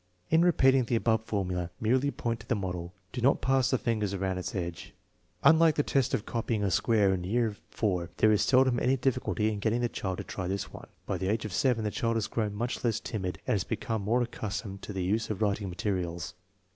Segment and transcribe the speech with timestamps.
[0.31, 4.15] In repeating the above formula, merely point to the model; do not pass the fingers
[4.15, 4.95] around its edge.
[5.43, 9.53] Unlike the test of copying a square in year IV, there is seldom any difficulty
[9.53, 10.87] in getting the child to try this one.
[11.05, 14.01] By the age of 7 the child has grown much less timid and has become
[14.01, 16.33] more accustomed to the use of writing materials.